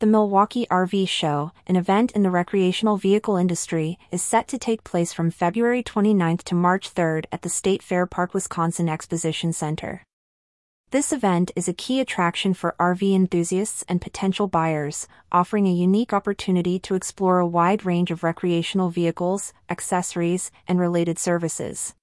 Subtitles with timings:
[0.00, 4.82] The Milwaukee RV Show, an event in the recreational vehicle industry, is set to take
[4.82, 10.02] place from February 29 to March 3 at the State Fair Park, Wisconsin Exposition Center.
[10.90, 16.14] This event is a key attraction for RV enthusiasts and potential buyers, offering a unique
[16.14, 21.94] opportunity to explore a wide range of recreational vehicles, accessories, and related services.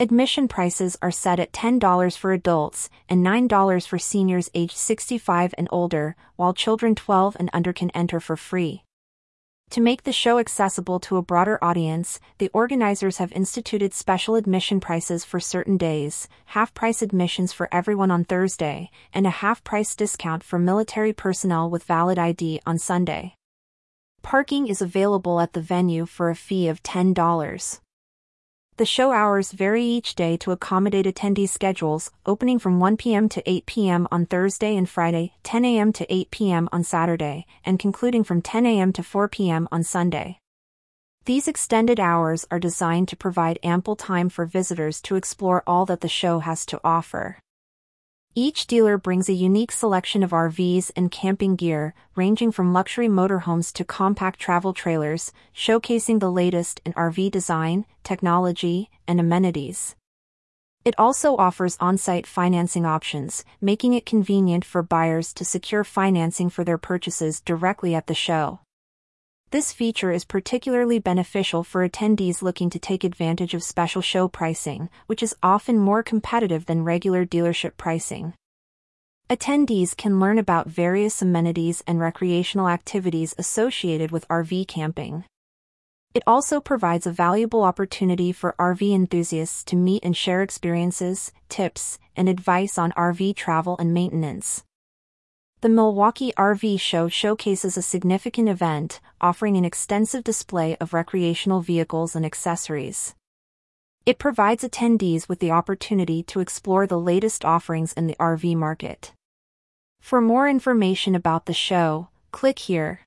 [0.00, 5.66] Admission prices are set at $10 for adults and $9 for seniors aged 65 and
[5.72, 8.84] older, while children 12 and under can enter for free.
[9.70, 14.78] To make the show accessible to a broader audience, the organizers have instituted special admission
[14.78, 19.96] prices for certain days, half price admissions for everyone on Thursday, and a half price
[19.96, 23.34] discount for military personnel with valid ID on Sunday.
[24.22, 27.80] Parking is available at the venue for a fee of $10.
[28.78, 33.28] The show hours vary each day to accommodate attendees' schedules, opening from 1 p.m.
[33.30, 34.06] to 8 p.m.
[34.12, 35.92] on Thursday and Friday, 10 a.m.
[35.94, 36.68] to 8 p.m.
[36.70, 38.92] on Saturday, and concluding from 10 a.m.
[38.92, 39.66] to 4 p.m.
[39.72, 40.38] on Sunday.
[41.24, 46.00] These extended hours are designed to provide ample time for visitors to explore all that
[46.00, 47.38] the show has to offer.
[48.40, 53.72] Each dealer brings a unique selection of RVs and camping gear, ranging from luxury motorhomes
[53.72, 59.96] to compact travel trailers, showcasing the latest in RV design, technology, and amenities.
[60.84, 66.62] It also offers on-site financing options, making it convenient for buyers to secure financing for
[66.62, 68.60] their purchases directly at the show.
[69.50, 74.90] This feature is particularly beneficial for attendees looking to take advantage of special show pricing,
[75.06, 78.34] which is often more competitive than regular dealership pricing.
[79.30, 85.24] Attendees can learn about various amenities and recreational activities associated with RV camping.
[86.12, 91.98] It also provides a valuable opportunity for RV enthusiasts to meet and share experiences, tips,
[92.14, 94.62] and advice on RV travel and maintenance.
[95.60, 102.14] The Milwaukee RV Show showcases a significant event, offering an extensive display of recreational vehicles
[102.14, 103.16] and accessories.
[104.06, 109.12] It provides attendees with the opportunity to explore the latest offerings in the RV market.
[110.00, 113.00] For more information about the show, click here.